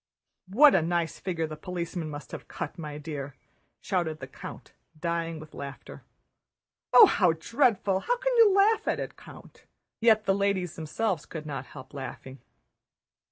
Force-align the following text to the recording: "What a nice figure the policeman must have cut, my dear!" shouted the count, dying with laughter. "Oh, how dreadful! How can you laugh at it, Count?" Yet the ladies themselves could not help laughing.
"What 0.47 0.73
a 0.73 0.81
nice 0.81 1.19
figure 1.19 1.45
the 1.45 1.55
policeman 1.55 2.09
must 2.09 2.31
have 2.31 2.47
cut, 2.47 2.79
my 2.79 2.97
dear!" 2.97 3.35
shouted 3.81 4.19
the 4.19 4.25
count, 4.25 4.73
dying 4.99 5.39
with 5.39 5.53
laughter. 5.53 6.01
"Oh, 6.91 7.05
how 7.05 7.33
dreadful! 7.33 7.99
How 7.99 8.17
can 8.17 8.35
you 8.37 8.51
laugh 8.51 8.87
at 8.87 8.99
it, 8.99 9.15
Count?" 9.15 9.65
Yet 9.99 10.25
the 10.25 10.33
ladies 10.33 10.75
themselves 10.75 11.27
could 11.27 11.45
not 11.45 11.67
help 11.67 11.93
laughing. 11.93 12.39